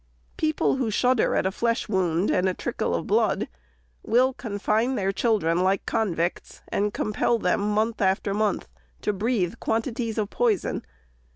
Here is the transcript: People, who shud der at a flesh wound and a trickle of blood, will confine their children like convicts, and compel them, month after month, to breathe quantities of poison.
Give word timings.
People, 0.35 0.77
who 0.77 0.89
shud 0.89 1.17
der 1.17 1.35
at 1.35 1.45
a 1.45 1.51
flesh 1.51 1.87
wound 1.87 2.31
and 2.31 2.49
a 2.49 2.55
trickle 2.55 2.95
of 2.95 3.05
blood, 3.05 3.47
will 4.01 4.33
confine 4.33 4.95
their 4.95 5.11
children 5.11 5.59
like 5.59 5.85
convicts, 5.85 6.63
and 6.69 6.91
compel 6.91 7.37
them, 7.37 7.61
month 7.61 8.01
after 8.01 8.33
month, 8.33 8.67
to 9.03 9.13
breathe 9.13 9.59
quantities 9.59 10.17
of 10.17 10.31
poison. 10.31 10.83